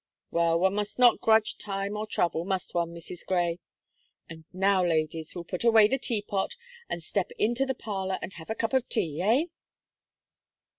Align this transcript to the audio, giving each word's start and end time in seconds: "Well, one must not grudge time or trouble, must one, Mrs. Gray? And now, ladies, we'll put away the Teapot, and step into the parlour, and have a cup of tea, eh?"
"Well, 0.31 0.59
one 0.59 0.73
must 0.73 0.97
not 0.97 1.21
grudge 1.21 1.59
time 1.59 1.95
or 1.95 2.07
trouble, 2.07 2.43
must 2.43 2.73
one, 2.73 2.89
Mrs. 2.91 3.23
Gray? 3.23 3.59
And 4.27 4.45
now, 4.51 4.83
ladies, 4.83 5.35
we'll 5.35 5.43
put 5.43 5.63
away 5.63 5.87
the 5.87 5.99
Teapot, 5.99 6.55
and 6.89 7.03
step 7.03 7.29
into 7.37 7.67
the 7.67 7.75
parlour, 7.75 8.17
and 8.19 8.33
have 8.33 8.49
a 8.49 8.55
cup 8.55 8.73
of 8.73 8.89
tea, 8.89 9.21
eh?" 9.21 9.45